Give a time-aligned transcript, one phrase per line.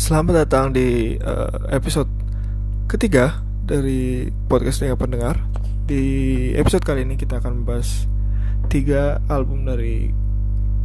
[0.00, 2.08] Selamat datang di uh, episode
[2.88, 5.36] ketiga dari podcast Dengar Pendengar.
[5.84, 6.00] Di
[6.56, 8.08] episode kali ini kita akan membahas
[8.72, 10.08] tiga album dari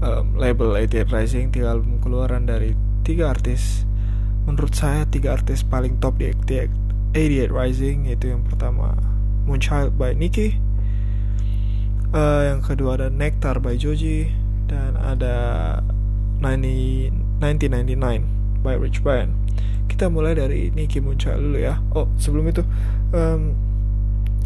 [0.03, 2.75] um, label 88 Rising, tiga album keluaran dari
[3.07, 3.87] tiga artis.
[4.43, 8.99] Menurut saya tiga artis paling top di 88 Rising yaitu yang pertama
[9.47, 10.59] Moonchild by Nicki,
[12.11, 14.27] uh, yang kedua ada Nectar by Joji,
[14.67, 15.79] dan ada
[16.43, 19.37] 90, 1999 by Rich Brian.
[19.85, 21.77] Kita mulai dari Nicki Muncha dulu ya.
[21.93, 22.65] Oh, sebelum itu
[23.13, 23.53] um,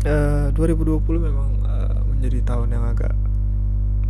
[0.03, 3.15] uh, 2020 memang uh, menjadi tahun yang agak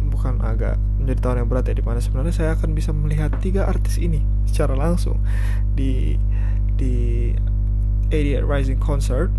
[0.10, 3.70] bukan agak menjadi tahun yang berat ya di mana sebenarnya saya akan bisa melihat tiga
[3.70, 5.22] artis ini secara langsung
[5.78, 6.18] di
[6.74, 7.30] di
[8.10, 9.30] 88 Rising Concert.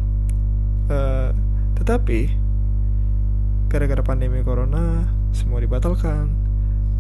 [0.87, 1.35] Uh,
[1.75, 2.31] tetapi
[3.71, 6.40] gara-gara pandemi corona semua dibatalkan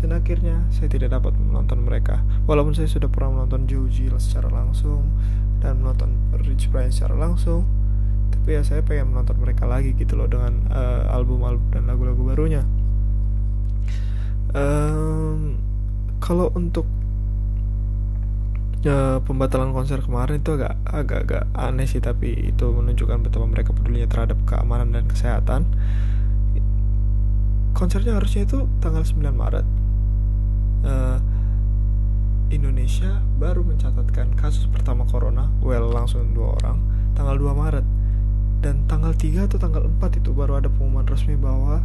[0.00, 2.24] dan akhirnya saya tidak dapat menonton mereka.
[2.48, 5.04] Walaupun saya sudah pernah menonton Joji secara langsung
[5.60, 7.68] dan menonton Rich Brian secara langsung
[8.30, 12.62] tapi ya saya pengen menonton mereka lagi gitu loh dengan uh, album-album dan lagu-lagu barunya.
[14.50, 15.60] Um,
[16.18, 16.88] kalau untuk
[18.86, 24.08] uh, pembatalan konser kemarin itu agak agak-agak aneh sih tapi itu menunjukkan betapa mereka pedulinya
[24.08, 25.68] terhadap keamanan dan kesehatan.
[27.76, 29.79] Konsernya harusnya itu tanggal 9 Maret
[30.84, 31.18] uh,
[32.50, 36.82] Indonesia baru mencatatkan kasus pertama corona, well langsung dua orang,
[37.14, 37.86] tanggal 2 Maret.
[38.60, 41.80] Dan tanggal 3 atau tanggal 4 itu baru ada pengumuman resmi bahwa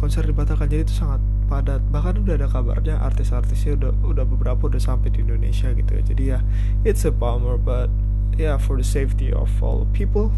[0.00, 0.72] konser dibatalkan.
[0.72, 1.20] Jadi itu sangat
[1.50, 1.84] padat.
[1.92, 6.02] Bahkan udah ada kabarnya artis-artisnya udah udah beberapa udah sampai di Indonesia gitu ya.
[6.06, 6.38] Jadi ya
[6.86, 7.92] it's a bummer but
[8.40, 10.32] yeah for the safety of all people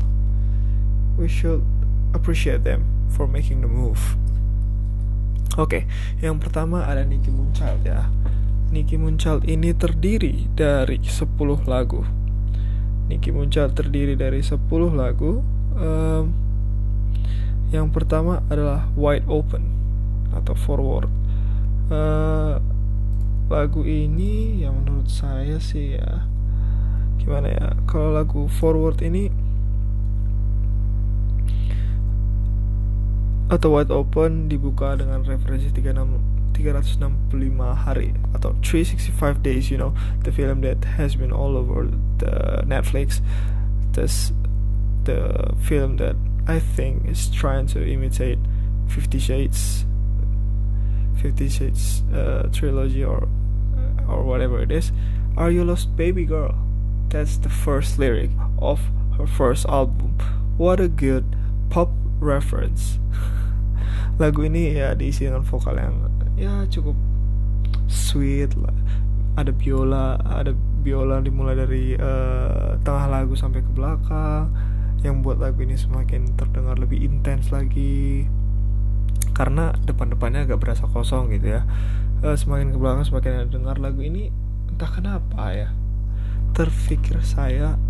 [1.15, 1.63] we should
[2.17, 2.83] appreciate them
[3.13, 4.17] for making the move.
[5.61, 8.09] Oke, okay, yang pertama ada Nicki Munchild ya.
[8.73, 11.29] Nicki Munchild ini terdiri dari 10
[11.69, 12.01] lagu.
[13.13, 14.57] Nicki Munchild terdiri dari 10
[14.97, 15.45] lagu.
[15.77, 16.33] Um,
[17.69, 19.69] yang pertama adalah Wide Open
[20.33, 21.13] atau Forward.
[21.93, 22.57] Uh,
[23.53, 26.25] lagu ini yang menurut saya sih ya
[27.21, 27.77] gimana ya?
[27.85, 29.29] Kalau lagu Forward ini
[33.53, 38.17] atau wide open dibuka dengan referensi 36, 365 hari.
[38.33, 39.93] Atau 365 days you know
[40.25, 41.85] the film that has been all over
[42.17, 43.21] the Netflix.
[43.93, 44.33] This
[45.05, 46.17] the film that
[46.49, 48.41] I think is trying to imitate
[48.89, 49.85] Fifty Shades
[51.21, 53.29] Fifty Shades uh, trilogy or
[54.09, 54.97] or whatever it is.
[55.37, 56.57] Are you lost baby girl?
[57.13, 58.81] That's the first lyric of
[59.19, 60.17] her first album.
[60.57, 61.37] What a good
[61.69, 62.99] pop reference
[64.17, 65.97] lagu ini ya diisi dengan vokal yang
[66.37, 66.97] ya cukup
[67.89, 68.75] sweet lah.
[69.33, 70.53] Ada biola ada
[70.85, 74.53] biola dimulai dari uh, tengah lagu sampai ke belakang
[75.03, 78.29] yang buat lagu ini semakin terdengar lebih intens lagi.
[79.33, 81.65] Karena depan-depannya agak berasa kosong gitu ya.
[82.21, 84.31] Uh, semakin ke belakang semakin dengar lagu ini
[84.73, 85.69] entah kenapa ya
[86.53, 87.81] terpikir saya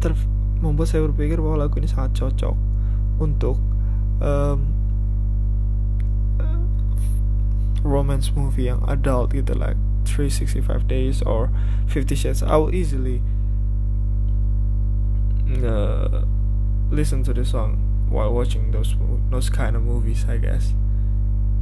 [0.00, 0.16] ter
[0.64, 2.56] membuat saya berpikir bahwa lagu ini sangat cocok
[3.20, 3.60] untuk
[4.22, 4.70] um,
[7.82, 11.50] romance movie yang adult gitu like 365 days or
[11.90, 13.18] 50 shades I will easily
[15.50, 16.22] uh,
[16.90, 17.78] listen to the song
[18.08, 18.94] while watching those
[19.30, 20.72] those kind of movies I guess.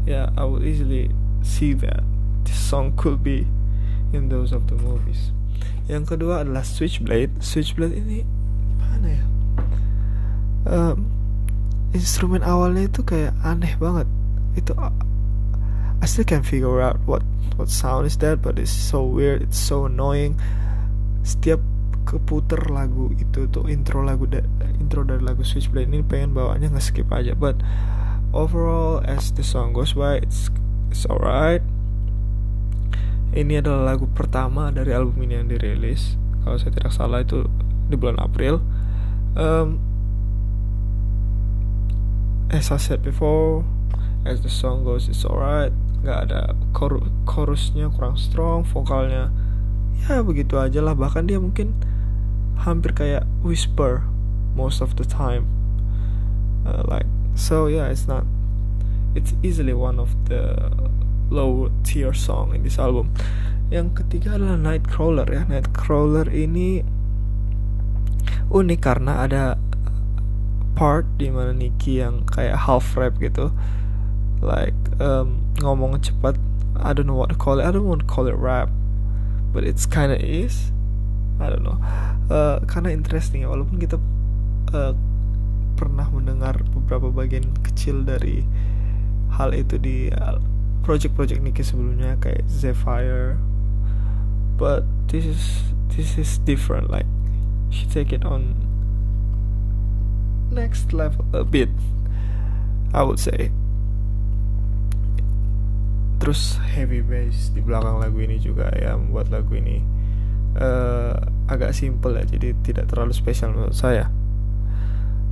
[0.04, 1.10] Yeah I will easily
[1.42, 2.04] see that
[2.44, 3.48] this song could be
[4.12, 5.32] in those of the movies.
[5.88, 7.40] Yang kedua adalah Switchblade.
[7.42, 8.22] Switchblade ini
[8.78, 9.24] mana ya?
[10.68, 11.09] Um,
[11.90, 14.06] instrumen awalnya itu kayak aneh banget.
[14.54, 14.74] Itu
[16.00, 17.20] I still can't figure out what
[17.60, 20.38] what sound is that but it's so weird it's so annoying.
[21.26, 21.60] Setiap
[22.08, 24.40] keputer lagu itu tuh intro lagu da
[24.80, 27.54] intro dari lagu Switchblade ini pengen bawanya nge skip aja but
[28.34, 30.48] overall as the song goes by it's
[30.88, 31.62] it's alright.
[33.30, 36.18] Ini adalah lagu pertama dari album ini yang dirilis.
[36.42, 37.46] Kalau saya tidak salah itu
[37.86, 38.58] di bulan April.
[39.38, 39.89] Um,
[42.50, 43.62] as I said before
[44.26, 45.70] as the song goes it's alright.
[46.02, 46.40] Nggak ada
[46.74, 49.30] chor chorusnya kurang strong vokalnya
[50.04, 50.98] ya begitu aja lah.
[50.98, 51.78] Bahkan dia mungkin
[52.60, 54.02] hampir kayak whisper
[54.58, 55.46] most of the time.
[56.66, 57.08] Uh, like
[57.38, 58.26] so yeah it's not
[59.14, 60.70] it's easily one of the
[61.30, 63.14] low tier song in this album.
[63.70, 65.46] Yang ketiga adalah Nightcrawler ya.
[65.46, 66.82] Nightcrawler ini
[68.50, 69.54] unik karena ada
[70.80, 73.52] part di mana Nicky yang kayak half rap gitu
[74.40, 76.40] like um, ngomong cepat
[76.80, 77.68] I don't know what to call it.
[77.68, 78.72] I don't want to call it rap
[79.52, 80.72] but it's kinda is.
[81.36, 81.76] I don't know.
[82.32, 84.00] Uh, karena interesting ya walaupun kita
[84.72, 84.96] uh,
[85.76, 88.48] pernah mendengar beberapa bagian kecil dari
[89.36, 90.40] hal itu di uh,
[90.84, 93.36] project-project Nicky sebelumnya kayak Zephyr.
[94.56, 95.42] But this is
[95.92, 97.08] this is different like
[97.68, 98.69] she take it on
[100.50, 101.70] next level a bit
[102.90, 103.54] I would say.
[106.20, 109.80] Terus heavy bass di belakang lagu ini juga ya membuat lagu ini
[110.58, 111.16] uh,
[111.48, 114.10] agak simple ya jadi tidak terlalu spesial menurut saya.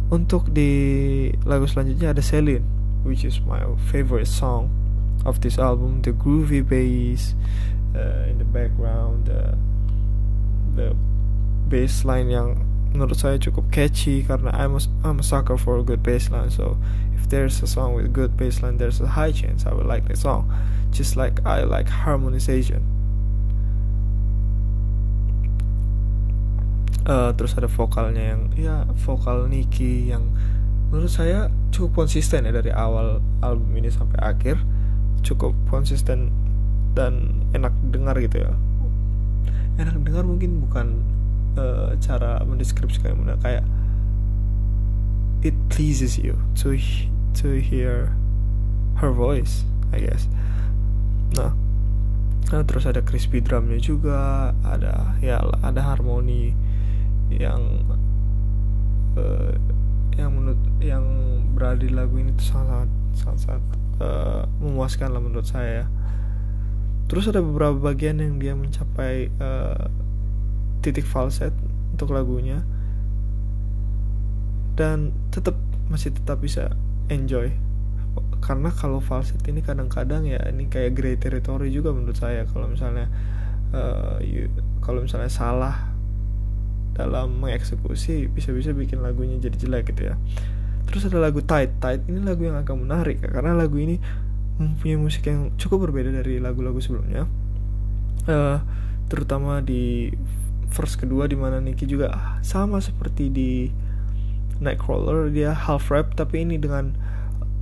[0.09, 2.64] Untuk di lagu selanjutnya ada Celine
[3.05, 3.61] which is my
[3.93, 4.73] favorite song
[5.26, 7.37] of this album the groovy bass
[7.93, 9.53] uh, in the background the
[10.73, 10.97] the
[11.69, 12.56] bass line yang
[12.93, 16.49] menurut saya cukup catchy karena I'm a, I'm a sucker for a good bass line
[16.49, 16.81] so
[17.12, 20.08] if there's a song with good bass line there's a high chance I would like
[20.08, 20.49] the song
[20.93, 22.85] just like I like harmonization.
[27.08, 30.29] Uh, terus ada vokalnya yang ya vokal Nicky yang
[30.93, 34.61] menurut saya cukup konsisten ya dari awal album ini sampai akhir.
[35.25, 36.31] Cukup konsisten
[36.93, 38.52] dan enak dengar gitu ya.
[39.81, 41.00] Enak dengar mungkin bukan
[41.59, 43.67] uh, cara mendeskripsikan kayak
[45.43, 46.79] it pleases you to
[47.35, 48.15] to hear
[49.03, 50.31] her voice I guess.
[51.35, 51.59] Nah
[52.49, 56.57] nah terus ada crispy drumnya juga ada ya ada harmoni
[57.29, 57.85] yang
[59.21, 59.53] uh,
[60.17, 61.05] yang menurut yang
[61.53, 63.63] berada di lagu ini tuh sangat sangat sangat,
[64.01, 65.85] uh, memuaskan lah menurut saya.
[67.09, 70.08] Terus ada beberapa bagian yang dia mencapai uh,
[70.88, 71.52] titik falset
[71.93, 72.64] untuk lagunya.
[74.79, 75.58] Dan tetap
[75.93, 76.73] masih tetap bisa
[77.12, 77.52] enjoy.
[78.40, 82.49] Karena kalau falset ini kadang-kadang ya ini kayak grey territory juga menurut saya.
[82.49, 83.06] Kalau misalnya
[83.76, 84.17] uh,
[84.81, 85.93] kalau misalnya salah
[86.99, 90.14] dalam mengeksekusi bisa-bisa bikin lagunya jadi jelek gitu ya.
[90.88, 94.00] Terus ada lagu Tight Tight ini lagu yang agak menarik karena lagu ini
[94.58, 97.29] mempunyai musik yang cukup berbeda dari lagu-lagu sebelumnya.
[98.26, 98.58] Uh,
[99.06, 100.11] terutama di
[100.69, 103.50] verse kedua di mana Nicky juga sama seperti di
[104.59, 106.91] Nightcrawler dia half rap tapi ini dengan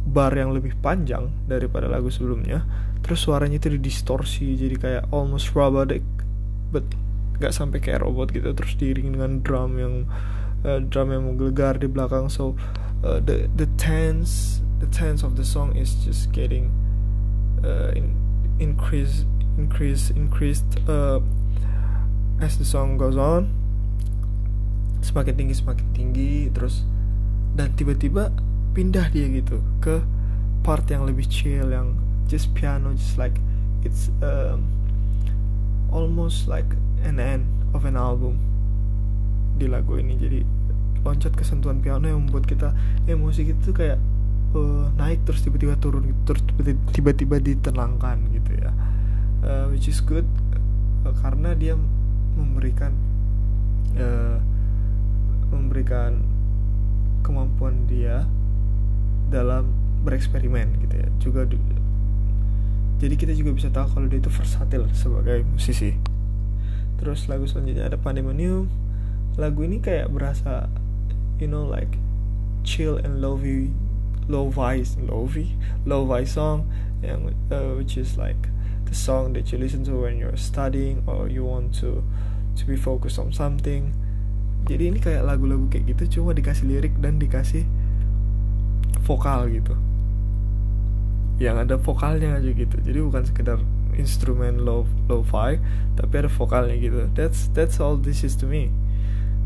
[0.06, 2.64] bar yang lebih panjang daripada lagu sebelumnya.
[3.04, 6.02] Terus suaranya itu didistorsi jadi kayak almost robotic
[6.70, 6.86] but
[7.36, 8.54] gak sampai kayak robot gitu.
[8.54, 9.94] Terus diiring dengan drum yang
[10.64, 12.30] uh, drum yang menggelegar di belakang.
[12.32, 12.56] So
[13.04, 16.72] uh, the the tense the tense of the song is just getting
[17.60, 18.16] uh, in,
[18.56, 19.28] increase
[19.60, 21.20] increase increased uh,
[22.42, 23.48] as the song goes on
[25.00, 26.84] semakin tinggi semakin tinggi terus
[27.56, 28.34] dan tiba-tiba
[28.76, 30.04] pindah dia gitu ke
[30.60, 31.96] part yang lebih chill yang
[32.26, 33.38] just piano just like
[33.86, 34.66] it's um,
[35.94, 36.66] almost like
[37.06, 38.36] an end of an album
[39.56, 40.18] di lagu ini.
[40.18, 40.40] Jadi
[41.06, 42.74] loncat ke sentuhan piano yang membuat kita
[43.06, 43.96] emosi gitu kayak
[44.52, 46.42] uh, naik terus tiba-tiba turun terus
[46.92, 48.70] tiba-tiba ditenangkan gitu ya.
[49.46, 50.26] Uh, which is good
[51.06, 51.78] uh, karena dia
[52.36, 52.92] memberikan
[53.96, 54.38] uh,
[55.50, 56.20] memberikan
[57.24, 58.28] kemampuan dia
[59.32, 59.72] dalam
[60.06, 61.08] bereksperimen gitu ya.
[61.18, 61.42] Juga
[62.96, 65.92] jadi kita juga bisa tahu kalau dia itu versatil sebagai musisi.
[66.96, 68.72] Terus lagu selanjutnya ada Pandemonium.
[69.36, 70.72] Lagu ini kayak berasa
[71.36, 72.00] you know like
[72.64, 73.68] chill and lovey
[74.26, 76.66] low voice lovey low voice song
[77.04, 78.50] yang uh, which is like
[78.86, 82.02] the song that you listen to when you're studying or you want to
[82.56, 83.92] to be focused on something.
[84.66, 87.66] Jadi ini kayak lagu-lagu kayak gitu cuma dikasih lirik dan dikasih
[89.06, 89.74] vokal gitu.
[91.38, 92.76] Yang ada vokalnya aja gitu.
[92.82, 93.58] Jadi bukan sekedar
[93.94, 95.62] instrumen low low fi
[95.94, 97.06] tapi ada vokalnya gitu.
[97.14, 98.74] That's that's all this is to me.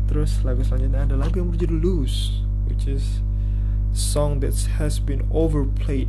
[0.09, 3.21] Terus lagu selanjutnya ada lagu yang berjudul Loose which is
[3.91, 6.07] song that has been overplayed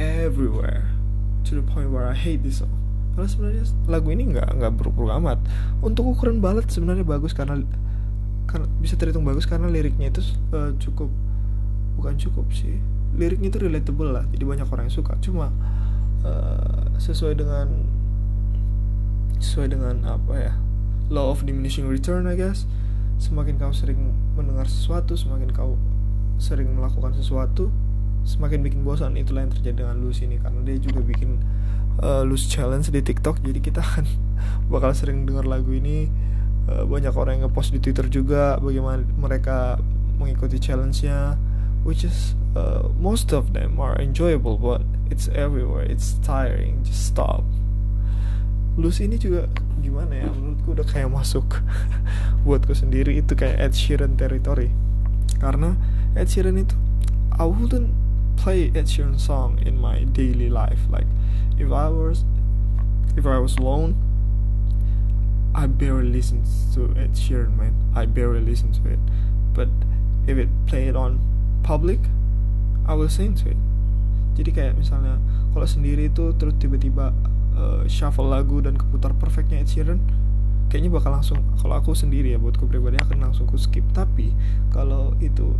[0.00, 0.99] everywhere
[1.46, 2.72] to the point where I hate this song.
[3.16, 5.38] Karena sebenarnya lagu ini nggak nggak buruk-buruk amat.
[5.82, 7.60] Untuk ukuran balat sebenarnya bagus karena
[8.50, 10.22] kan bisa terhitung bagus karena liriknya itu
[10.54, 11.10] uh, cukup
[11.98, 12.78] bukan cukup sih.
[13.14, 15.18] Liriknya itu relatable lah jadi banyak orang yang suka.
[15.22, 15.50] Cuma
[16.22, 17.66] uh, sesuai dengan
[19.40, 20.52] sesuai dengan apa ya
[21.08, 22.68] law of diminishing return I guess
[23.20, 25.76] semakin kau sering mendengar sesuatu semakin kau
[26.40, 27.68] sering melakukan sesuatu
[28.24, 29.16] semakin bikin bosan.
[29.16, 31.40] Itulah yang terjadi dengan Luz ini karena dia juga bikin
[32.00, 33.42] uh, Luz challenge di TikTok.
[33.44, 34.04] Jadi kita kan
[34.72, 36.08] bakal sering dengar lagu ini.
[36.68, 39.80] Uh, banyak orang yang ngepost di Twitter juga bagaimana mereka
[40.20, 41.40] mengikuti challenge-nya
[41.80, 45.84] which is uh, most of them are enjoyable but it's everywhere.
[45.84, 46.84] It's tiring.
[46.84, 47.42] Just stop.
[48.78, 49.48] Lose ini juga
[49.80, 50.28] gimana ya?
[50.30, 51.44] Menurutku udah kayak masuk
[52.46, 53.18] buatku sendiri.
[53.18, 54.70] Itu kayak Ed Sheeran territory.
[55.40, 55.74] Karena
[56.14, 56.76] Ed Sheeran itu
[57.40, 57.90] I wouldn't
[58.40, 60.88] play Ed Sheeran song in my daily life.
[60.88, 61.04] Like
[61.60, 62.24] if I was
[63.12, 64.00] if I was alone
[65.52, 67.76] I barely listen to Ed Sheeran man.
[67.92, 69.02] I barely listen to it.
[69.52, 69.68] But
[70.24, 71.20] if it played on
[71.62, 72.00] public
[72.88, 73.60] I will sing to it.
[74.40, 75.20] Jadi kayak misalnya
[75.52, 77.12] kalau sendiri itu terus tiba-tiba
[77.60, 80.00] uh, shuffle lagu dan keputar perfectnya Ed Sheeran
[80.72, 83.84] kayaknya bakal langsung kalau aku sendiri ya buatku pribadi akan langsung ku skip.
[83.92, 84.32] Tapi
[84.72, 85.52] kalau itu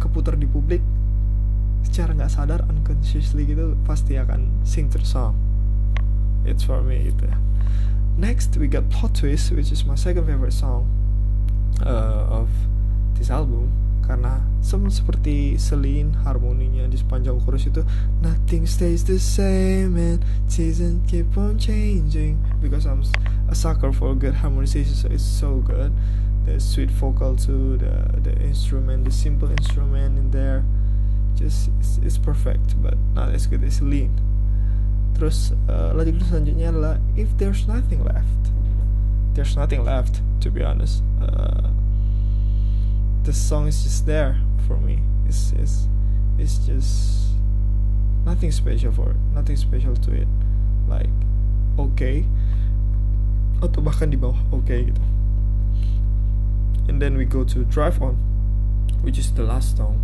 [0.00, 0.80] keputar di publik
[1.84, 5.34] secara nggak sadar unconsciously gitu pasti akan sing the song
[6.44, 7.36] it's for me gitu ya.
[8.18, 10.84] Next we got plot twist which is my second favorite song
[11.80, 12.50] uh, of
[13.16, 13.72] this album.
[14.02, 17.86] Karena sama seperti Celine harmoninya di sepanjang chorus itu
[18.18, 20.20] nothing stays the same and
[20.50, 23.06] season keep on changing because I'm
[23.46, 25.94] a sucker for good harmonization so it's so good.
[26.42, 30.66] The sweet vocal to the the instrument the simple instrument in there
[31.34, 34.12] just it's, it's perfect but not as good as lean
[35.14, 38.42] terus uh, lagu selanjutnya adalah if there's nothing left
[39.36, 41.72] there's nothing left to be honest uh,
[43.24, 44.36] the song is just there
[44.66, 44.98] for me.
[45.26, 45.86] It's it's
[46.38, 47.34] it's just
[48.24, 49.16] nothing special for it.
[49.34, 50.28] nothing special to it.
[50.88, 51.10] Like
[51.78, 52.26] okay
[53.62, 55.02] atau bahkan di bawah okay gitu.
[56.90, 58.18] And then we go to Drive On,
[59.06, 60.02] which is the last song,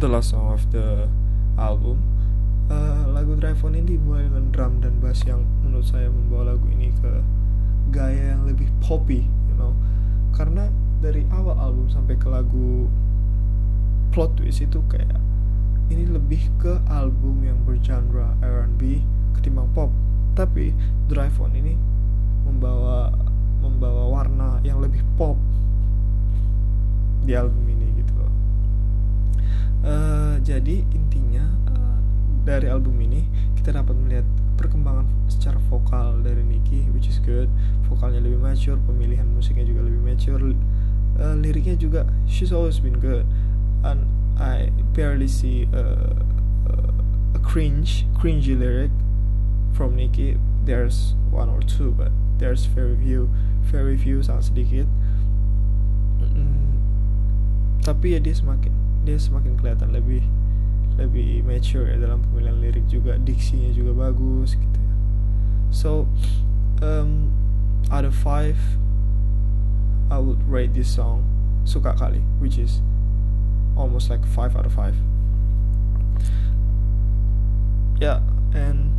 [0.00, 1.04] the last song of the
[1.60, 2.00] album.
[2.72, 6.64] Uh, lagu Drive On ini dibuat dengan drum dan bass yang menurut saya membawa lagu
[6.72, 7.20] ini ke
[7.92, 9.76] gaya yang lebih poppy, you know,
[10.32, 10.72] karena
[11.04, 12.88] dari awal album sampai ke lagu
[14.16, 15.20] plot twist itu kayak
[15.92, 19.04] ini lebih ke album yang bergenre R&B
[19.36, 19.92] ketimbang pop
[20.32, 20.72] tapi
[21.12, 21.76] Drive On ini
[22.48, 23.12] membawa
[23.60, 25.36] membawa warna yang lebih pop
[27.28, 27.69] di album
[29.84, 31.98] uh, jadi intinya uh,
[32.44, 33.24] dari album ini
[33.60, 37.48] kita dapat melihat perkembangan secara vokal dari Nicky which is good.
[37.88, 40.56] Vokalnya lebih mature pemilihan musiknya juga lebih mature.
[41.20, 43.24] Uh, liriknya juga she's always been good.
[43.84, 44.04] And
[44.40, 46.16] I barely see a,
[46.68, 46.74] a,
[47.36, 48.92] a cringe cringy lyric
[49.76, 50.36] from Nicki.
[50.64, 53.28] There's one or two but there's very few
[53.68, 54.88] very few sangat sedikit.
[56.20, 56.80] Mm,
[57.80, 60.24] tapi ya dia semakin dia semakin kelihatan lebih
[61.00, 63.16] lebih mature ya dalam pemilihan lirik juga.
[63.16, 64.94] Diksinya juga bagus gitu ya.
[65.70, 65.90] So
[66.84, 67.32] um,
[67.88, 68.58] out of five
[70.10, 71.22] I would rate this song
[71.62, 72.82] suka kali which is
[73.78, 74.98] almost like 5 out of 5
[78.02, 78.18] yeah
[78.50, 78.90] and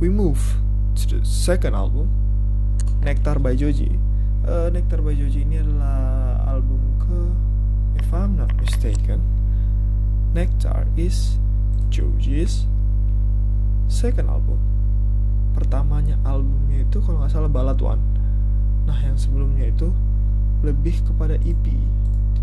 [0.00, 0.56] we move
[0.96, 2.08] to the second album
[2.98, 3.94] Nectar by Joji.
[4.42, 7.20] Uh, Nectar by Joji ini adalah album ke
[8.08, 9.20] if I'm not mistaken
[10.32, 11.36] Nectar is
[11.92, 12.64] Joji's
[13.84, 14.56] second album.
[15.52, 18.00] Pertamanya albumnya itu kalau nggak salah Ballad One.
[18.88, 19.92] Nah yang sebelumnya itu
[20.64, 21.68] lebih kepada EP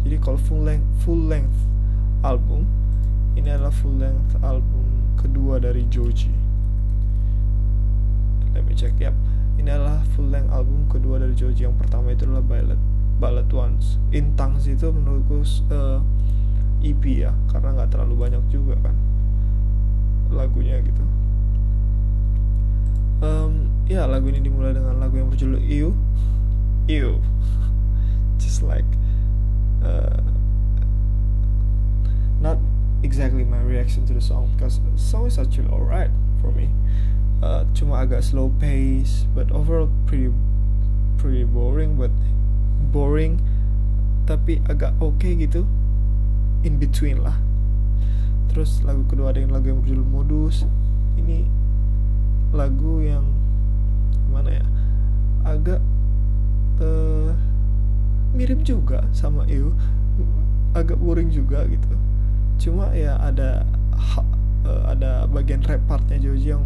[0.05, 1.57] jadi kalau full length full length
[2.22, 2.69] album
[3.34, 6.29] ini adalah full length album kedua dari Joji.
[8.53, 9.17] Let me check yep.
[9.57, 11.65] Ini adalah full length album kedua dari Joji.
[11.65, 15.41] Yang pertama itu adalah Ballad Ballad Ones Intangs itu menurutku
[15.72, 16.03] uh,
[16.84, 18.95] eh, EP ya karena nggak terlalu banyak juga kan
[20.29, 21.03] lagunya gitu.
[23.24, 25.95] Um, ya lagu ini dimulai dengan lagu yang berjudul Ew.
[26.91, 27.12] Ew.
[28.41, 28.86] Just like
[29.79, 30.19] uh,
[32.43, 32.60] not
[33.01, 36.12] exactly my reaction to the song because the song is actually alright
[36.43, 36.69] for me.
[37.39, 40.31] Uh, cuma agak slow pace but overall pretty
[41.19, 42.10] pretty boring but
[42.96, 43.36] boring
[44.24, 45.68] tapi agak oke okay gitu
[46.64, 47.36] in between lah.
[48.48, 50.64] Terus lagu kedua ada yang lagu yang berjudul modus.
[51.20, 51.44] Ini
[52.56, 53.28] lagu yang
[54.25, 54.66] gimana ya
[55.44, 55.84] agak
[56.80, 57.36] uh,
[58.32, 59.75] mirip juga sama EU
[60.72, 61.94] agak boring juga gitu.
[62.64, 63.68] Cuma ya ada
[64.66, 66.64] uh, ada bagian rap partnya Joji yang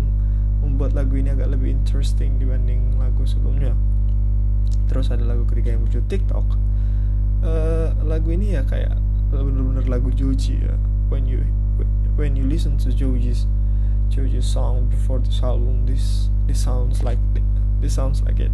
[0.62, 3.74] membuat lagu ini agak lebih interesting dibanding lagu sebelumnya
[4.90, 6.48] terus ada lagu ketiga yang muncul TikTok.
[7.40, 9.00] Uh, lagu ini ya kayak
[9.32, 10.76] bener-bener lagu Joji ya.
[11.08, 11.46] When you
[12.20, 13.48] when you listen to Joji's
[14.12, 17.22] Joji's song before this album this this sounds like
[17.80, 18.52] this sounds like it.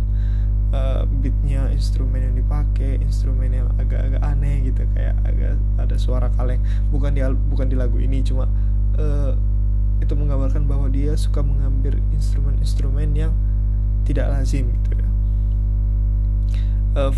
[0.75, 6.59] Uh, beatnya instrumen yang dipakai instrumen yang agak-agak aneh gitu kayak agak ada suara kaleng.
[6.91, 8.45] Bukan di bukan di lagu ini cuma
[8.99, 9.33] uh,
[10.03, 13.31] itu menggambarkan bahwa dia suka mengambil instrumen-instrumen yang
[14.03, 15.04] tidak lazim gitu ya
[16.95, 17.11] uh,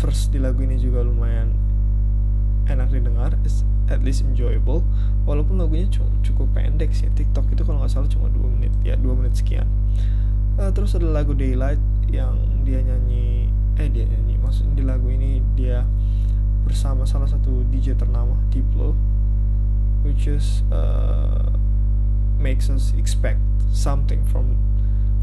[0.00, 1.52] first, di lagu ini juga lumayan
[2.66, 3.36] enak didengar
[3.90, 4.82] at least enjoyable.
[5.28, 5.86] Walaupun lagunya
[6.24, 9.68] cukup pendek sih TikTok itu kalau nggak salah cuma dua menit ya dua menit sekian.
[10.56, 12.36] Uh, terus ada lagu Daylight yang
[12.66, 13.48] dia nyanyi
[13.78, 15.86] eh dia nyanyi maksudnya di lagu ini dia
[16.66, 18.92] bersama salah satu DJ ternama Diplo
[20.04, 21.48] which is uh,
[22.36, 23.40] makes us expect
[23.72, 24.56] something from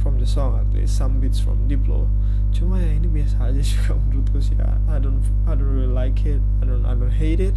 [0.01, 2.08] from the song at least some beats from Diplo
[2.56, 6.42] cuma ya ini biasa aja juga menurutku sih I don't I don't really like it.
[6.60, 7.54] I don't I don't hate it.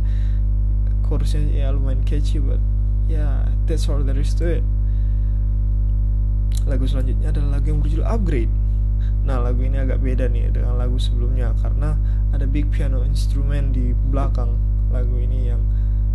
[1.08, 2.60] Chorusnya ya lumayan catchy but
[3.08, 4.64] ya yeah, that's all there is to it.
[6.68, 8.52] Lagu selanjutnya adalah lagu yang berjudul Upgrade.
[9.24, 11.96] Nah lagu ini agak beda nih dengan lagu sebelumnya karena
[12.36, 14.60] ada big piano instrumen di belakang
[14.92, 15.62] lagu ini yang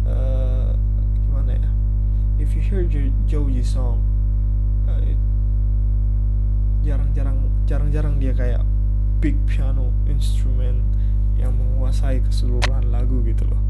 [0.06, 0.78] uh,
[1.26, 1.70] gimana ya?
[2.38, 2.86] If you hear
[3.26, 4.04] Joji song
[4.86, 5.02] uh,
[6.86, 8.62] jarang-jarang jarang-jarang dia kayak
[9.18, 10.86] big piano instrumen
[11.36, 13.62] yang menguasai keseluruhan lagu gitu loh.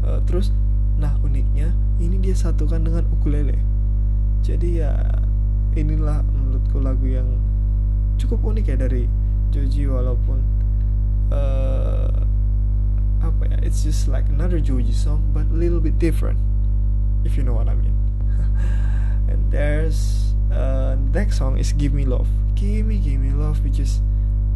[0.00, 0.48] Uh, terus
[0.96, 3.60] nah uniknya ini dia satukan dengan ukulele.
[4.40, 4.96] Jadi ya
[5.76, 7.28] inilah menurutku lagu yang
[8.16, 9.04] cukup unik ya dari
[9.52, 10.38] Joji walaupun
[11.30, 12.10] uh,
[13.22, 16.38] apa ya it's just like another Joji song but a little bit different
[17.24, 17.96] if you know what I mean.
[19.30, 22.28] And there's uh, next song is Give Me Love.
[22.54, 24.00] Give Me Give Me Love which is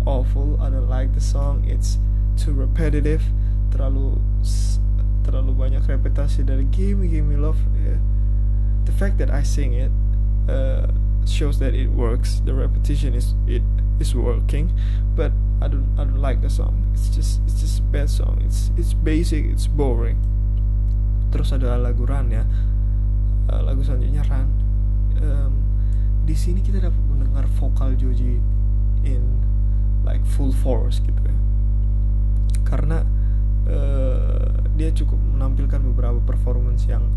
[0.06, 0.60] awful.
[0.60, 1.64] I don't like the song.
[1.66, 1.98] It's
[2.36, 3.22] too repetitive.
[3.70, 4.18] Terlalu
[5.28, 8.00] terlalu banyak repetasi dari give me give me love yeah.
[8.88, 9.92] the fact that I sing it
[10.48, 10.88] uh,
[11.28, 12.40] shows that it works.
[12.40, 13.62] The repetition is it
[14.00, 14.72] is working.
[15.12, 16.88] But I don't I don't like the song.
[16.96, 18.40] It's just it's just a bad song.
[18.40, 19.44] It's it's basic.
[19.52, 20.16] It's boring.
[21.28, 22.48] Terus ada lagu Run ya.
[23.48, 24.48] Uh, lagu selanjutnya Run
[25.22, 25.52] um,
[26.28, 28.36] di sini kita dapat mendengar vokal Joji
[29.00, 29.24] in
[30.04, 31.36] like full force gitu ya.
[32.68, 33.00] Karena
[33.64, 37.08] uh, dia cukup menampilkan beberapa performance yang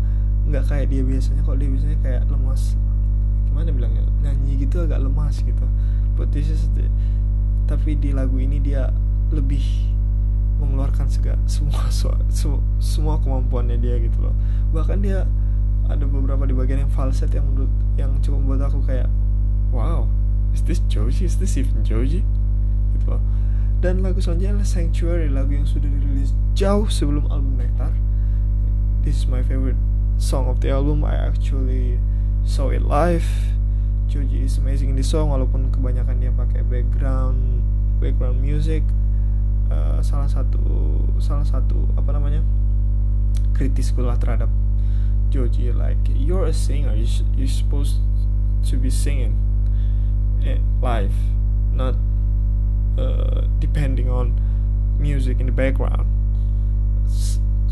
[0.48, 1.44] nggak kayak dia biasanya.
[1.44, 2.72] Kalau dia biasanya kayak lemas
[3.52, 4.02] gimana bilangnya?
[4.24, 5.66] Nyanyi gitu agak lemas gitu.
[6.16, 6.88] But this is the,
[7.68, 8.88] tapi di lagu ini dia
[9.28, 9.92] lebih
[10.56, 11.84] mengeluarkan segala semua
[12.32, 14.36] semua, semua kemampuannya dia gitu loh.
[14.72, 15.28] Bahkan dia
[15.98, 19.08] ada beberapa di bagian yang falset yang menurut yang cukup membuat aku kayak
[19.72, 20.08] wow
[20.52, 21.24] is this Joji?
[21.24, 22.22] Is this even Joji?
[22.96, 23.22] Gitu loh.
[23.82, 27.90] Dan lagu selanjutnya adalah Sanctuary lagu yang sudah dirilis jauh sebelum album Nectar.
[29.02, 29.80] This is my favorite
[30.22, 31.02] song of the album.
[31.02, 31.98] I actually
[32.46, 33.26] saw it live.
[34.06, 37.64] Joji is amazing in the song walaupun kebanyakan dia pakai background
[37.98, 38.86] background music.
[39.72, 40.60] Uh, salah satu
[41.16, 42.44] salah satu apa namanya
[43.56, 44.52] kritis lah terhadap
[45.32, 46.92] Joji like you're a singer.
[46.92, 47.96] You you're supposed
[48.68, 49.40] to be singing
[50.84, 51.16] live
[51.72, 51.96] not
[53.00, 54.36] uh, depending on
[55.00, 56.04] music in the background.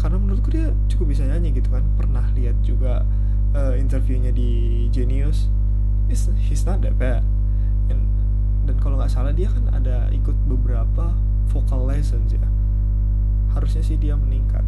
[0.01, 1.85] Karena menurutku dia cukup bisa nyanyi gitu kan.
[2.01, 3.05] Pernah lihat juga
[3.53, 5.53] uh, interviewnya di Genius.
[6.09, 7.21] It's, he's not that bad.
[7.93, 8.09] And,
[8.65, 11.13] dan kalau nggak salah dia kan ada ikut beberapa
[11.53, 12.49] vocal lessons ya.
[13.53, 14.65] Harusnya sih dia meningkat.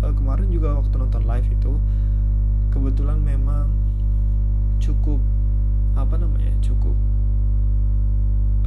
[0.00, 1.76] Uh, kemarin juga waktu nonton live itu
[2.72, 3.68] kebetulan memang
[4.80, 5.20] cukup
[5.92, 6.96] apa namanya cukup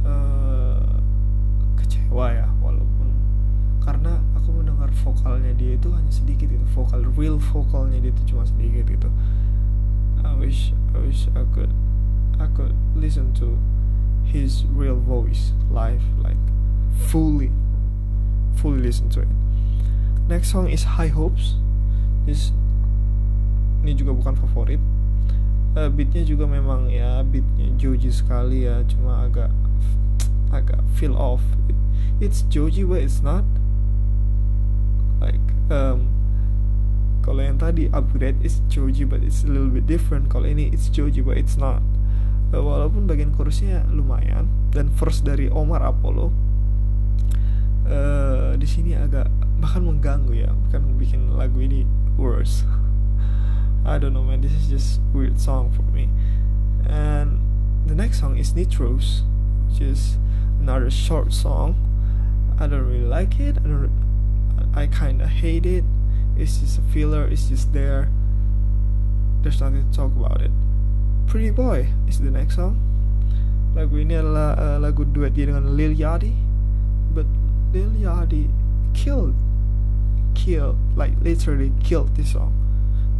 [0.06, 1.02] uh,
[1.74, 3.10] kecewa ya walaupun
[3.82, 8.46] karena aku mendengar vokalnya dia itu hanya sedikit itu vokal real vokalnya dia itu cuma
[8.46, 9.10] sedikit gitu.
[10.22, 11.74] I wish I wish I could
[12.38, 13.58] I could listen to
[14.26, 16.38] his real voice live like
[17.10, 17.50] fully
[18.54, 19.30] fully listen to it.
[20.26, 21.58] Next song is High Hopes.
[22.26, 22.50] This
[23.86, 24.82] ini juga bukan favorit.
[25.78, 29.54] Uh, beatnya juga memang ya beatnya Joji sekali ya cuma agak
[30.50, 31.44] agak feel off.
[31.70, 31.78] It,
[32.18, 33.46] it's Joji but it's not
[35.22, 35.38] like
[35.70, 36.10] um,
[37.22, 40.26] kalau yang tadi upgrade is Joji but it's a little bit different.
[40.26, 41.78] Kalau ini it's Joji but it's not.
[42.50, 46.34] Uh, walaupun bagian chorusnya lumayan dan first dari Omar Apollo
[47.90, 51.82] uh, di sini agak bahkan mengganggu ya bukan bikin lagu ini
[52.20, 52.62] worse
[53.86, 56.10] I don't know man this is just weird song for me
[56.90, 57.38] and
[57.86, 59.22] the next song is Nitros
[59.70, 60.18] which is
[60.60, 61.76] another short song.
[62.58, 63.58] I don't really like it.
[63.58, 63.92] I don't.
[64.74, 65.84] I kind of hate it.
[66.36, 67.26] It's just a filler.
[67.28, 68.08] It's just there.
[69.42, 70.50] There's nothing to talk about it.
[71.26, 72.80] Pretty Boy is the next song.
[73.76, 76.34] Lagu ini adalah uh, lagu duet dia dengan Lil Yachty.
[77.14, 77.28] But
[77.70, 78.48] Lil Yachty
[78.96, 79.36] killed,
[80.34, 82.65] killed, like literally killed this song.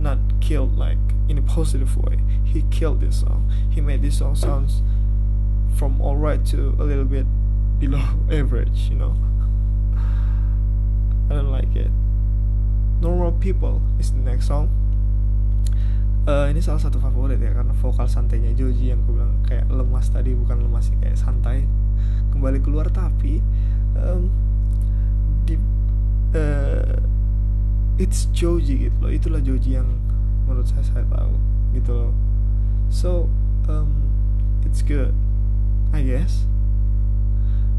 [0.07, 2.23] Not killed like in a positive way.
[2.47, 3.51] He killed this song.
[3.75, 4.87] He made this song sounds
[5.77, 7.27] from alright to a little bit
[7.79, 8.01] below
[8.33, 9.12] average you know
[11.29, 11.92] I don't like it
[13.05, 14.73] normal people is the next song
[16.25, 20.09] uh, ini salah satu favorit ya karena vokal santainya Joji yang gue bilang kayak lemas
[20.09, 21.69] tadi bukan lemas sih kayak santai
[22.33, 23.45] kembali keluar tapi
[24.01, 24.33] um,
[25.45, 25.61] di
[26.33, 26.97] uh,
[27.97, 29.11] it's Joji gitu loh.
[29.13, 29.89] Itulah Joji yang
[30.45, 31.35] menurut saya saya tahu
[31.73, 32.13] gitu loh.
[32.93, 33.29] So
[33.67, 33.91] um,
[34.65, 35.13] it's good
[35.93, 36.45] I guess.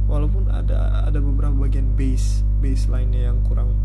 [0.08, 3.76] Walaupun ada ada beberapa bagian bass bass lainnya yang kurang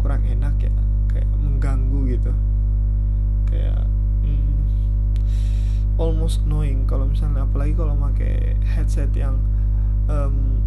[0.00, 0.72] kurang enak ya.
[1.12, 2.32] Kayak mengganggu gitu.
[3.50, 3.86] Kayak
[4.24, 4.54] hmm,
[6.00, 9.38] almost annoying kalau misalnya apalagi kalau pakai headset yang
[10.10, 10.58] um,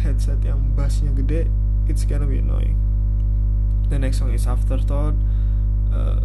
[0.00, 1.50] headset yang bassnya gede
[1.90, 2.78] it's gonna be annoying
[3.88, 5.16] the next song is Afterthought.
[5.88, 6.20] Uh,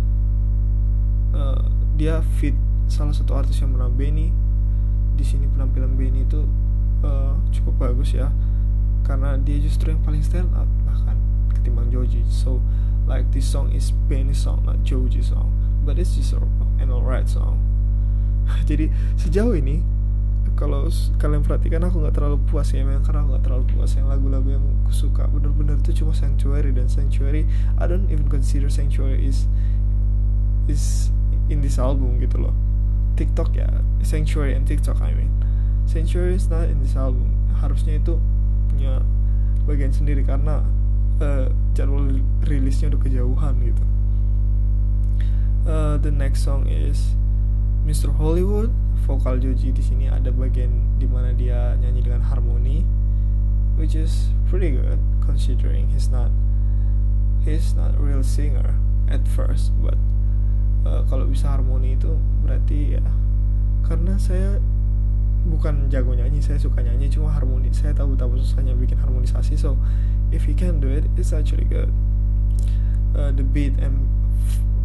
[1.31, 1.63] uh,
[1.95, 2.55] dia fit
[2.91, 4.35] salah satu artis yang bernama Benny.
[5.15, 6.43] Di sini penampilan Benny itu
[7.07, 8.29] uh, cukup bagus ya.
[9.07, 11.15] Karena dia justru yang paling stand out bahkan
[11.55, 12.23] ketimbang Joji.
[12.27, 12.59] So
[13.07, 15.51] like this song is Benny song not Joji song.
[15.83, 16.35] But it's just
[16.79, 17.59] an alright song.
[18.69, 19.79] Jadi sejauh ini
[20.53, 20.85] kalau
[21.17, 24.47] kalian perhatikan aku nggak terlalu puas ya memang karena aku nggak terlalu puas yang lagu-lagu
[24.53, 25.25] yang aku suka.
[25.29, 27.49] Bener-bener itu cuma Sanctuary dan Sanctuary
[27.81, 29.49] I don't even consider Sanctuary is
[30.69, 31.09] is
[31.49, 32.55] in this album gitu loh.
[33.17, 33.69] TikTok ya
[34.05, 35.33] Sanctuary and TikTok I mean.
[35.89, 37.33] Sanctuary is not in this album.
[37.57, 38.21] Harusnya itu
[38.69, 39.01] punya
[39.65, 40.63] bagian sendiri karena
[41.21, 42.07] uh, jadwal
[42.45, 43.83] rilisnya udah kejauhan gitu.
[45.63, 47.15] Uh, the next song is
[47.87, 48.11] Mr.
[48.11, 48.71] Hollywood
[49.03, 52.87] vokal Joji di sini ada bagian di mana dia nyanyi dengan harmoni
[53.75, 56.31] which is pretty good considering he's not
[57.43, 58.79] he's not real singer
[59.11, 59.99] at first but
[60.87, 63.03] uh, kalau bisa harmoni itu berarti ya
[63.83, 64.63] karena saya
[65.43, 69.75] bukan jago nyanyi saya suka nyanyi cuma harmoni saya tahu betapa susahnya bikin harmonisasi so
[70.31, 71.91] if he can do it it's actually good.
[73.13, 74.09] Uh, the beat and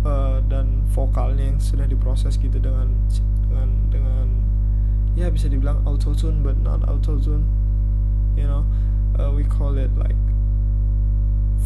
[0.05, 2.93] uh, dan vokalnya yang sudah diproses gitu dengan
[3.49, 4.27] dengan dengan
[5.19, 7.43] ya bisa dibilang auto tune but not auto tune
[8.39, 8.63] you know?
[9.19, 10.15] Uh, we call it like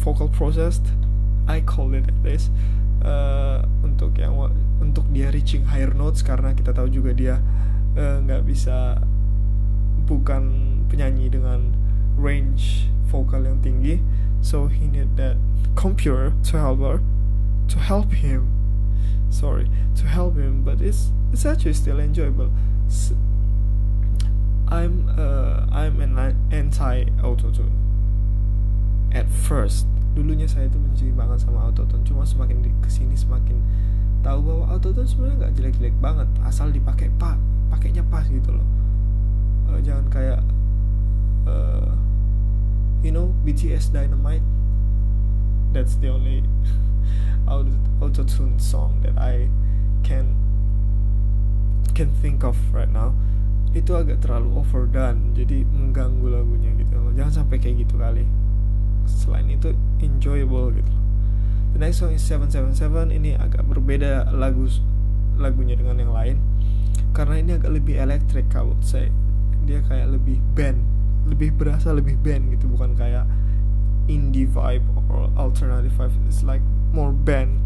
[0.01, 0.89] vocal processed.
[1.45, 2.49] I call it at least.
[3.03, 4.33] Uh, untuk yang
[4.79, 7.35] untuk dia reaching higher notes karena kita tahu juga dia
[7.93, 8.97] Eh, nggak uh, bisa
[10.09, 10.49] bukan
[10.89, 11.77] penyanyi dengan
[12.17, 14.01] range vokal yang tinggi.
[14.41, 15.37] So he need that
[15.77, 17.05] computer to help her
[17.69, 18.49] to help him.
[19.29, 19.69] Sorry
[20.01, 22.53] to help him but it's it's actually still enjoyable.
[22.87, 23.17] So,
[24.69, 27.73] I'm uh, I'm an anti autotune
[29.13, 32.05] at first dulunya saya itu benci banget sama autotune.
[32.05, 33.57] Cuma semakin di ke sini semakin
[34.21, 36.29] tahu bahwa autotune sebenarnya nggak jelek-jelek banget.
[36.45, 37.41] Asal dipakai pak
[37.73, 38.67] pakainya pas gitu loh.
[39.73, 40.39] Uh, jangan kayak
[41.49, 41.97] uh,
[43.01, 44.45] you know BTS Dynamite.
[45.73, 46.45] That's the only
[47.49, 49.49] auto tune song that I
[50.05, 50.42] can
[51.93, 53.13] can think of right now
[53.73, 56.93] itu agak terlalu overdone jadi mengganggu lagunya gitu.
[56.93, 58.25] Loh jangan sampai kayak gitu kali.
[59.09, 60.93] Selain itu enjoyable gitu.
[61.73, 64.69] The next song is 777 ini agak berbeda lagu
[65.41, 66.37] lagunya dengan yang lain.
[67.17, 69.09] Karena ini agak lebih elektrik kalau saya
[69.65, 70.83] dia kayak lebih band
[71.25, 72.69] lebih berasa lebih band gitu.
[72.69, 73.25] Bukan kayak
[74.05, 76.13] indie vibe or alternative vibe.
[76.29, 76.61] It's like
[76.93, 77.57] more band.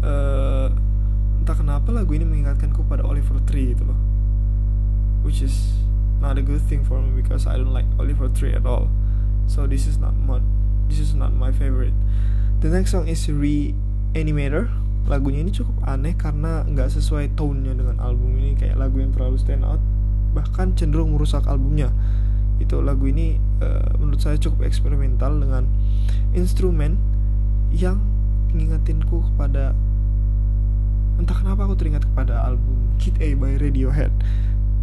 [0.00, 0.72] Uh,
[1.44, 4.00] entah kenapa lagu ini mengingatkanku pada Oliver Tree gitu loh.
[5.28, 5.76] Which is
[6.16, 8.88] not a good thing for me because I don't like Oliver Tree at all.
[9.44, 10.40] So this is not my
[10.88, 11.92] this is not my favorite.
[12.64, 14.72] The next song is Reanimator.
[15.04, 18.56] Lagunya ini cukup aneh karena nggak sesuai tone-nya dengan album ini.
[18.56, 19.84] Kayak lagu yang terlalu stand out
[20.32, 21.92] bahkan cenderung merusak albumnya.
[22.56, 25.68] Itu lagu ini uh, menurut saya cukup eksperimental dengan
[26.32, 26.96] instrumen
[27.68, 28.00] yang
[28.48, 29.76] mengingatinku kepada
[31.18, 34.10] entah kenapa aku teringat kepada album Kid A by Radiohead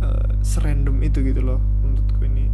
[0.04, 2.48] uh, serandom itu gitu loh menurutku ini.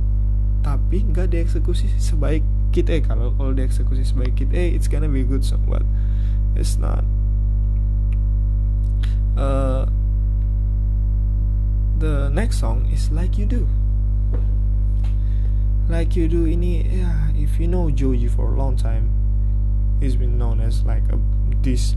[0.66, 2.98] Tapi nggak dieksekusi sebaik Kid A.
[3.06, 5.86] Kalau kalau dieksekusi sebaik Kid A it's gonna be good song but
[6.58, 7.06] it's not.
[9.38, 9.86] Uh,
[12.02, 13.70] the next song is like you do.
[15.88, 19.08] Like you do ini ya if you know Joji for a long time
[20.04, 21.18] he's been known as like a
[21.63, 21.96] this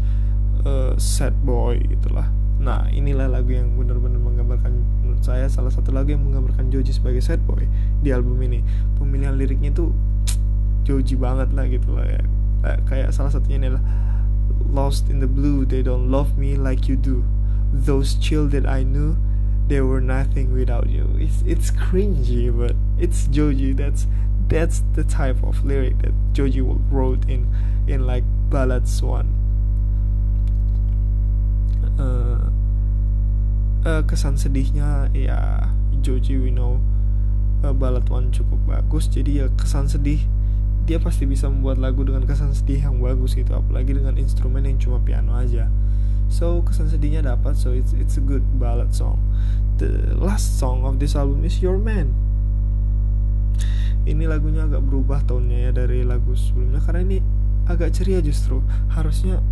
[0.64, 2.28] uh, sad boy itulah
[2.60, 7.24] nah inilah lagu yang benar-benar menggambarkan menurut saya salah satu lagu yang menggambarkan Joji sebagai
[7.24, 7.64] sad boy
[8.04, 8.60] di album ini.
[9.00, 9.96] Pemilihan liriknya tuh
[10.84, 12.22] Joji banget lah gitu lah ya.
[12.84, 13.84] Kayak salah satunya ini adalah
[14.68, 17.24] lost in the blue they don't love me like you do.
[17.72, 19.16] Those chill that I knew
[19.72, 21.08] they were nothing without you.
[21.16, 23.72] It's it's cringy but it's Joji.
[23.72, 24.04] That's
[24.52, 27.48] that's the type of lyric that Joji wrote in
[27.88, 29.39] in like ballads one
[32.00, 32.40] uh,
[33.84, 35.68] uh, kesan sedihnya ya
[36.00, 36.80] Joji we know
[37.60, 39.06] uh, ballad one cukup bagus.
[39.12, 40.24] Jadi ya kesan sedih
[40.88, 44.80] dia pasti bisa membuat lagu dengan kesan sedih yang bagus gitu apalagi dengan instrumen yang
[44.80, 45.68] cuma piano aja.
[46.32, 49.20] So kesan sedihnya dapat so it's it's a good ballad song.
[49.76, 52.12] The last song of this album is Your Man.
[54.08, 57.18] Ini lagunya agak berubah tonnya ya dari lagu sebelumnya karena ini
[57.68, 58.64] agak ceria justru.
[58.88, 59.44] Harusnya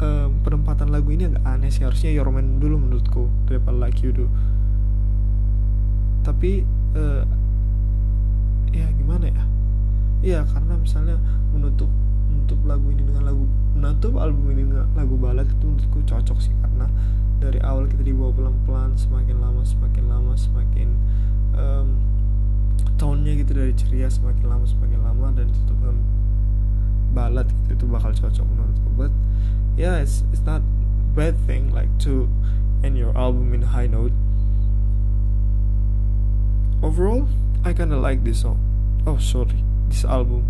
[0.00, 1.84] uh, penempatan lagu ini agak aneh sih.
[1.84, 4.26] Harusnya Your Man dulu menurutku daripada Like You Do.
[6.24, 6.64] Tapi
[6.96, 7.24] uh,
[8.72, 9.44] ya gimana ya?
[10.20, 11.16] Iya karena misalnya
[11.52, 11.88] menutup
[12.28, 16.52] menutup lagu ini dengan lagu menutup album ini dengan lagu balad itu menurutku cocok sih.
[16.60, 16.88] Karena
[17.40, 20.88] dari awal kita dibawa pelan-pelan semakin lama semakin lama semakin
[21.56, 21.96] um,
[23.00, 25.96] tone-nya gitu dari ceria semakin lama semakin lama dan ditutup dengan
[27.16, 27.80] balad gitu.
[27.80, 28.88] Itu bakal cocok menurutku.
[28.92, 29.12] But
[29.76, 30.62] yeah it's it's not
[31.14, 32.28] bad thing like to
[32.82, 34.12] end your album in high note.
[36.82, 37.28] Overall
[37.64, 38.58] I kinda like this song.
[39.06, 40.44] Oh sorry this album.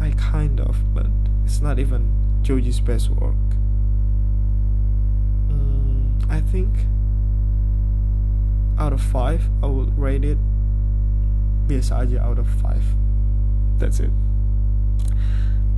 [0.00, 1.06] I kind of but
[1.44, 3.34] it's not even Joji's best work.
[5.48, 6.68] Mm, I think
[8.78, 10.38] out of 5 I would rate it
[11.66, 12.82] biasa aja out of 5
[13.78, 14.10] that's it.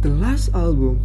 [0.03, 1.01] The last album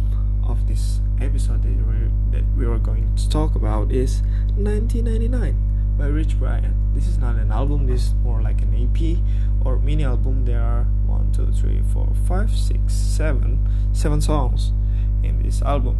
[0.46, 4.22] of this episode that we, that we are going to talk about is
[4.56, 5.56] 1999
[5.98, 6.74] by Rich Brian.
[6.94, 9.18] This is not an album, this is more like an EP
[9.64, 10.44] or mini album.
[10.44, 13.58] There are one, two, three, four, five, six, seven,
[13.92, 14.72] seven songs
[15.22, 15.96] in this album.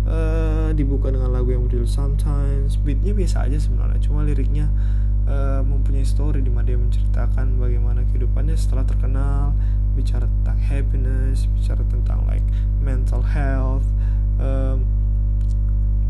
[0.00, 4.72] Uh, dibuka dengan lagu yang berjudul Sometimes Beatnya biasa aja sebenarnya Cuma liriknya
[5.28, 9.52] uh, mempunyai story di mana dia menceritakan bagaimana kehidupannya setelah terkenal
[9.92, 12.42] Bicara tentang happiness Bicara tentang like
[12.80, 13.84] mental health
[14.40, 14.88] um,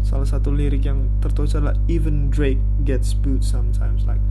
[0.07, 4.23] salah satu lirik yang tertulis adalah even Drake gets booed sometimes like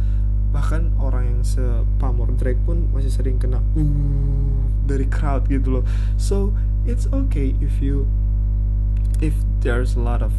[0.49, 3.61] bahkan orang yang sepamor Drake pun masih sering kena
[4.89, 5.85] dari crowd gitu loh.
[6.17, 6.57] So
[6.89, 8.09] it's okay if you
[9.21, 10.33] if there's a lot of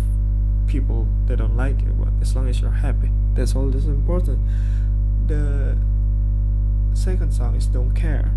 [0.66, 4.42] people that don't like you but as long as you're happy that's all that's important.
[5.30, 5.78] The
[6.92, 8.34] second song is don't care.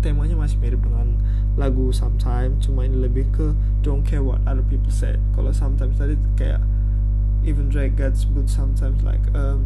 [0.00, 1.20] Temanya masih mirip dengan
[1.56, 5.16] lagu sometimes cuma ini lebih ke don't care what other people said.
[5.32, 6.60] Kalau sometimes tadi kayak
[7.48, 9.64] even Drake gets but sometimes like um,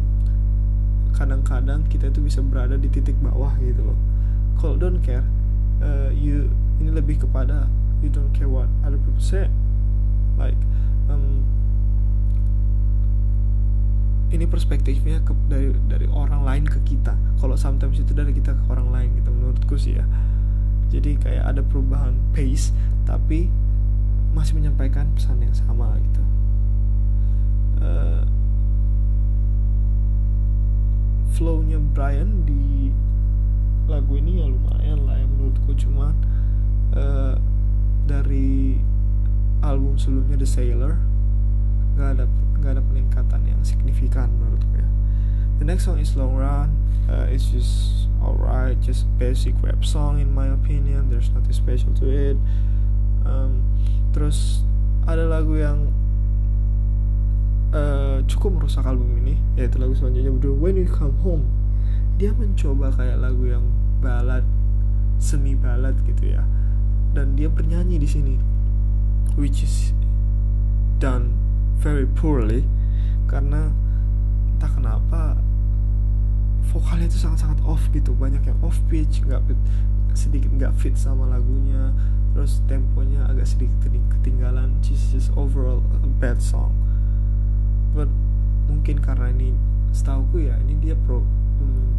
[1.11, 3.99] kadang-kadang kita tuh bisa berada di titik bawah gitu loh.
[4.55, 5.27] Kalau don't care
[5.83, 6.47] uh, you
[6.79, 7.67] ini lebih kepada
[7.99, 9.51] you don't care what other people say.
[10.39, 10.57] Like
[11.11, 11.43] um,
[14.31, 17.19] ini perspektifnya ke, dari dari orang lain ke kita.
[17.35, 20.07] Kalau sometimes itu dari kita ke orang lain gitu menurutku sih ya
[20.91, 22.75] jadi kayak ada perubahan pace
[23.07, 23.47] tapi
[24.35, 26.23] masih menyampaikan pesan yang sama gitu.
[27.81, 28.23] Uh,
[31.31, 32.91] flownya Brian di
[33.87, 35.71] lagu ini ya lumayan lah ya menurutku.
[35.79, 36.11] Cuma
[36.95, 37.35] uh,
[38.03, 38.79] dari
[39.63, 40.99] album sebelumnya The Sailor
[41.95, 42.25] nggak ada
[42.59, 44.87] nggak ada peningkatan yang signifikan menurutku ya.
[45.59, 50.31] The next song is Long Run uh, it's just alright just basic rap song in
[50.31, 52.37] my opinion there's nothing special to it.
[53.27, 53.67] Um,
[54.15, 54.63] terus
[55.03, 55.91] ada lagu yang
[57.75, 61.45] uh, cukup merusak album ini yaitu lagu selanjutnya berjudul When You Come Home.
[62.15, 63.67] Dia mencoba kayak lagu yang
[63.99, 64.47] balad
[65.19, 66.47] semi balad gitu ya.
[67.11, 68.35] Dan dia bernyanyi di sini
[69.35, 69.91] which is
[70.99, 71.33] done
[71.79, 72.67] very poorly
[73.25, 73.73] karena
[74.55, 75.39] entah kenapa
[76.71, 78.15] vokalnya itu sangat-sangat off gitu.
[78.15, 79.43] Banyak yang off pitch nggak
[80.15, 81.91] sedikit nggak fit sama lagunya.
[82.31, 84.79] Terus temponya agak sedikit ketinggalan.
[84.79, 86.71] Just, just overall a bad song.
[87.91, 88.07] But
[88.71, 89.51] mungkin karena ini
[89.91, 91.91] setauku ya ini dia pro hmm,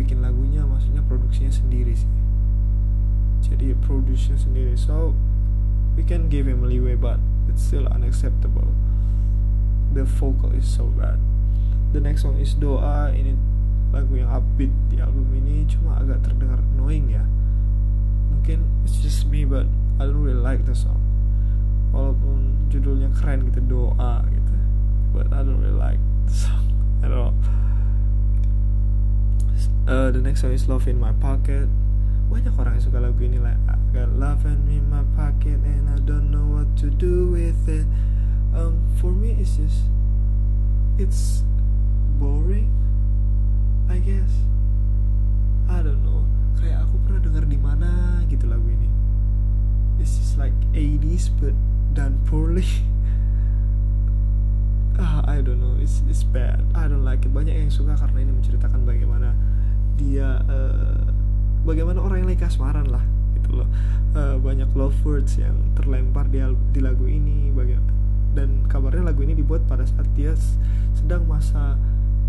[0.00, 2.12] bikin lagunya maksudnya produksinya sendiri sih.
[3.52, 4.72] Jadi produksinya sendiri.
[4.80, 5.12] So
[5.92, 7.20] we can give him leeway but
[7.52, 8.72] it's still unacceptable.
[9.92, 11.20] The vocal is so bad
[11.92, 13.12] the next song is doa.
[13.12, 13.36] Ini
[13.92, 17.24] lagu yang upbeat di album ini cuma agak terdengar annoying ya.
[18.32, 19.68] Mungkin it's just me but
[20.00, 20.98] I don't really like the song.
[21.92, 24.54] Walaupun judulnya keren gitu doa gitu.
[25.12, 26.64] But I don't really like the song
[27.04, 27.36] at all.
[29.84, 31.68] Uh, the next song is love in my pocket.
[32.32, 36.00] Banyak orang yang suka lagu ini lah I got love in my pocket and I
[36.00, 37.84] don't know what to do with it.
[38.56, 39.84] Um, for me it's just
[40.96, 41.44] it's
[42.22, 42.70] boring
[43.90, 44.30] I guess.
[45.66, 46.22] I don't know.
[46.56, 48.88] Kayak aku pernah dengar di mana gitu lagu ini.
[49.98, 51.52] It's just like 80s but
[51.92, 52.64] done poorly.
[55.00, 55.80] Ah I don't know.
[55.80, 56.60] It's it's bad.
[56.76, 57.32] I don't like it.
[57.32, 59.32] Banyak yang suka karena ini menceritakan bagaimana
[59.96, 61.08] dia uh,
[61.64, 63.00] bagaimana orang yang lagi kasmaran lah
[63.40, 63.68] gitu loh.
[64.12, 66.44] Uh, banyak love words yang terlempar di
[66.76, 67.92] di lagu ini bagaimana
[68.36, 70.36] dan kabarnya lagu ini dibuat pada saat dia
[70.92, 71.80] sedang masa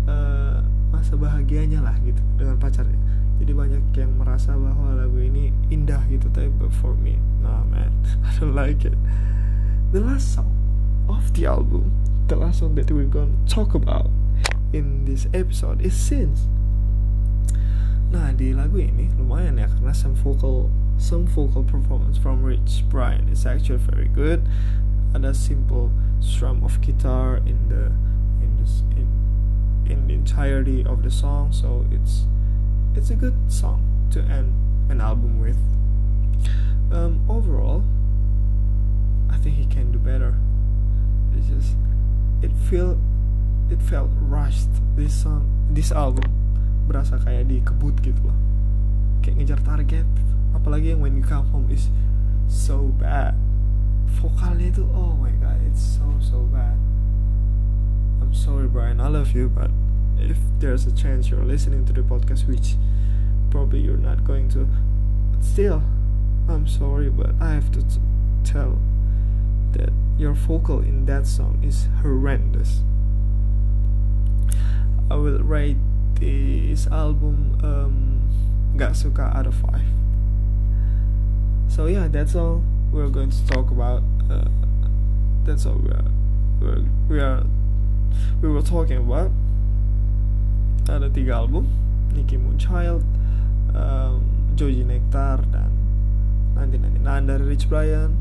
[0.06, 2.98] uh, masa bahagianya lah gitu dengan pacarnya.
[3.42, 7.90] Jadi banyak yang merasa bahwa lagu ini indah gitu tapi but for me nah man
[8.26, 8.96] I don't like it.
[9.90, 10.50] The last song
[11.10, 11.92] of the album
[12.26, 14.08] the last song that we're gonna talk about
[14.72, 16.48] in this episode is Sins
[18.08, 23.28] nah di lagu ini lumayan ya karena some vocal some vocal performance from Rich Brian
[23.28, 24.46] is actually very good.
[25.14, 25.90] Ada simple
[26.22, 27.90] strum of guitar in the
[28.42, 29.06] in this in
[29.86, 32.24] in the entirety of the song so it's
[32.94, 34.54] it's a good song to end
[34.88, 35.58] an album with.
[36.92, 37.82] Um, overall
[39.30, 40.34] I think he can do better.
[41.36, 41.76] It's just
[42.42, 42.98] it feel
[43.70, 46.30] it felt rushed this song this album.
[46.86, 48.38] Berasa kayak dikebut gitu loh.
[49.24, 50.06] Kayak ngejar target.
[50.54, 51.90] Apalagi yang when you come home is
[52.46, 53.34] so bad.
[54.20, 56.83] Vokalnya itu oh my god it's so so bad
[58.34, 59.70] I'm sorry Brian I love you but
[60.18, 62.74] if there's a chance you're listening to the podcast which
[63.48, 64.66] probably you're not going to
[65.40, 65.80] still
[66.48, 68.00] I'm sorry but I have to t-
[68.42, 68.80] tell
[69.74, 72.80] that your vocal in that song is horrendous.
[75.08, 75.76] I will rate
[76.18, 79.86] this album um, gak suka out of five.
[81.68, 84.48] So yeah that's all we're going to talk about uh,
[85.44, 86.10] that's all we are
[86.60, 87.44] we're, we are
[88.42, 89.30] we were talking about
[90.90, 91.66] ada tiga album
[92.12, 93.02] Nicki Moonchild
[93.72, 94.20] um,
[94.54, 95.72] Joji Nectar dan
[96.54, 98.14] nanti nanti nah dari Rich Brian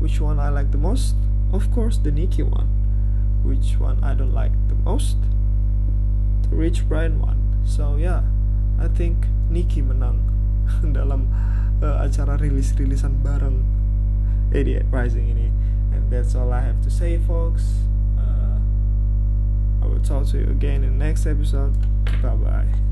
[0.00, 1.14] which one I like the most?
[1.52, 2.68] Of course the Nicki one.
[3.44, 5.16] Which one I don't like the most?
[6.48, 7.36] The Rich Brian one.
[7.68, 8.24] So yeah
[8.80, 10.24] I think Nicki menang
[10.96, 11.28] dalam
[11.84, 13.60] uh, acara rilis-rilisan bareng
[14.56, 15.52] 88 Rising ini.
[15.92, 17.84] And that's all I have to say folks
[19.90, 21.74] will talk to you again in the next episode.
[22.22, 22.89] Bye bye